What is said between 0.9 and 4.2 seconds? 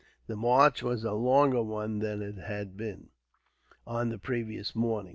a longer one than it had been, on the